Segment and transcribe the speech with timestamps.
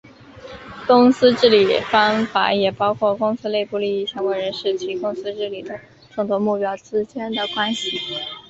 [0.87, 7.99] 公司治理方法也包括公司内部利益相关人士及公司治理的众多目标之间的关系。